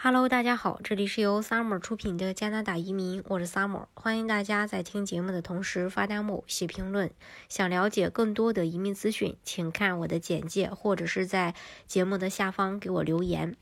[0.00, 7.10] Hello，大家好，这里是由 Summer 出品的加拿大移民，我是 Summer，欢迎大家在听节目的同时发弹幕、写评论。
[7.48, 11.52] 想了解更多的移民资讯，请看我的简介，或者是在
[11.88, 13.56] 节目的下方给我留言。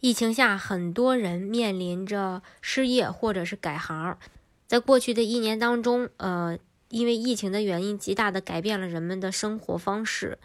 [0.00, 4.18] 疫情下，很多人面临着失业或者是改行。
[4.66, 6.58] 在过去的一年当中，呃，
[6.90, 10.36] 因为疫情的原因，极大的改变了人们的生活方式。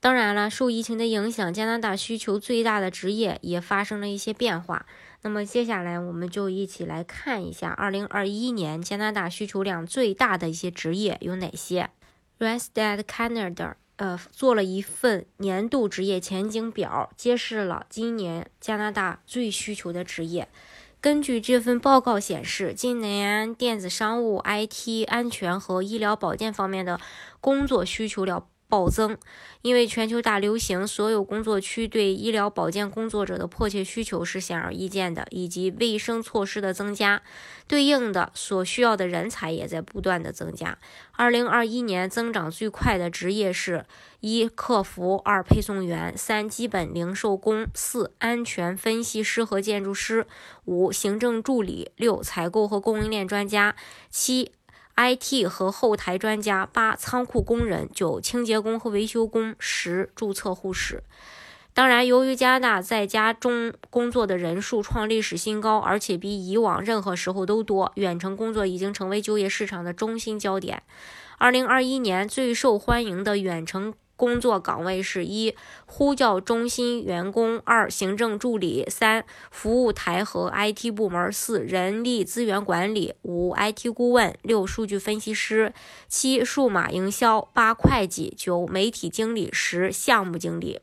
[0.00, 4.86] 当然了，受疫情的影响，加拿大需求最大的职业也发生了一些变化。
[5.20, 11.90] 那么接下来，我们就一起来看一下2021年加拿大需求量最大的一些职业有哪些。
[12.38, 20.48] Randstad Canada 呃做了一份年度职业前景表，揭示了今年加拿大最需求的职业。
[21.02, 26.98] 根据这份报告显示，今年电子商务、IT、安全和医疗保健方面的
[27.42, 28.46] 工作需求量。
[28.70, 29.18] 暴增，
[29.62, 37.20] 因为全球大流行，所有工作区对医疗保健工作者的迫切需求是显而易见的，以及卫生措施的增加，
[37.66, 40.78] 对应的所需要的人才也在不断的增加。
[41.12, 43.84] 二零二一年增长最快的职业是：
[44.20, 50.22] 一、客服；二、配送员；三、基本零售工；四、安全分析师和建筑师；
[50.64, 53.74] 五、行政助理；六、采购和供应链专家；
[54.08, 54.52] 七。
[55.02, 61.02] IT 和后台专家，八仓库工人，九清洁工和维修工，十注册护士。
[61.72, 70.82] 当然，由于加拿大在家中工作的人数创历史新高，而且比以往任何时候都多，远程工作已经成为就业市场的中心焦点。
[71.38, 73.94] 二零二一年最受欢迎的远程。
[74.20, 75.56] 工作岗位是一
[75.86, 85.72] 呼叫中心员工，二行政助理，三服务台和 IT 部门，四人力资源管理，五 IT 顾问，六数据分析师，
[86.06, 90.80] 七数码营销，八会计，九媒体经理，十项目经理。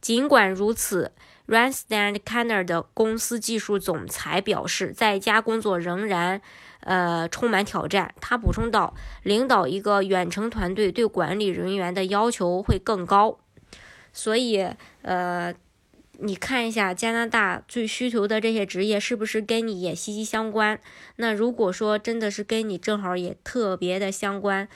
[0.00, 1.12] 尽管如此
[1.48, 6.40] ，Randstad Canada 公司技术总裁表示，在家工作仍然。
[6.80, 8.14] 呃，充满挑战。
[8.20, 8.94] 他补充道
[9.24, 13.40] ：“领导一个远程团队对管理人员的要求会更高，
[14.12, 14.64] 所以，
[15.02, 15.52] 呃，
[16.18, 20.78] 你看一下加拿大最需求的这些职业是不是跟你也息息相关？
[21.16, 24.68] 那如果说真的是跟你正好也特别的相关，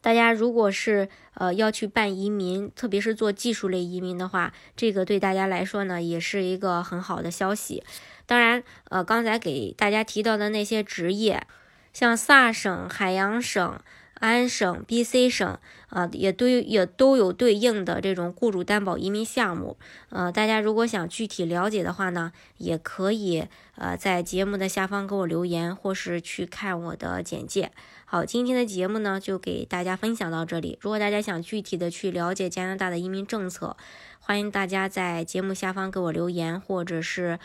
[0.00, 7.82] 大家如果是呃要去办移民，特别是做技术类移民的话，这个对大家来说呢，也是一个很好的消息。
[8.26, 11.46] 当然，呃，刚才给大家提到的那些职业。”
[11.90, 13.80] 像萨省、海洋省、
[14.18, 15.58] 安省、BC 省
[15.88, 19.76] 啊，也都也都有对应的这种雇主担保移民项目。
[20.10, 23.46] 呃，大家如果想具体了解的话呢，也可以
[23.76, 27.72] 呃在节目的下方给我留言，或是去看我的简介。
[28.04, 30.78] 好，今天的节目呢就给大家分享到这里。
[30.80, 33.76] 如果大家想具体的去了解加拿大的移民政策，
[34.18, 37.38] 欢迎大家在节目下方给我留言，或者是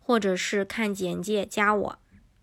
[0.00, 1.98] 或者是看简介加我。